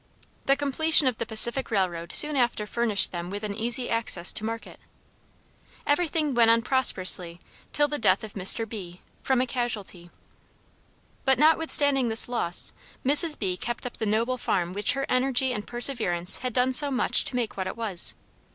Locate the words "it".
17.67-17.77